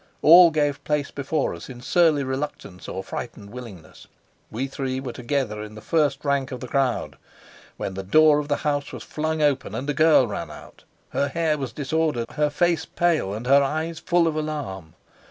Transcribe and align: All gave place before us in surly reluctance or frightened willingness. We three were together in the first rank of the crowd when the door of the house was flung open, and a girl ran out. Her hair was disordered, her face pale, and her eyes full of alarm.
All 0.23 0.49
gave 0.49 0.83
place 0.83 1.11
before 1.11 1.53
us 1.53 1.69
in 1.69 1.79
surly 1.79 2.23
reluctance 2.23 2.87
or 2.87 3.03
frightened 3.03 3.51
willingness. 3.51 4.07
We 4.49 4.65
three 4.65 4.99
were 4.99 5.13
together 5.13 5.61
in 5.61 5.75
the 5.75 5.79
first 5.79 6.25
rank 6.25 6.51
of 6.51 6.59
the 6.59 6.67
crowd 6.67 7.17
when 7.77 7.93
the 7.93 8.01
door 8.01 8.39
of 8.39 8.47
the 8.47 8.55
house 8.65 8.91
was 8.91 9.03
flung 9.03 9.43
open, 9.43 9.75
and 9.75 9.87
a 9.87 9.93
girl 9.93 10.25
ran 10.25 10.49
out. 10.49 10.85
Her 11.09 11.27
hair 11.27 11.55
was 11.55 11.71
disordered, 11.71 12.31
her 12.31 12.49
face 12.49 12.83
pale, 12.83 13.31
and 13.35 13.45
her 13.45 13.61
eyes 13.61 13.99
full 13.99 14.25
of 14.27 14.35
alarm. 14.35 14.95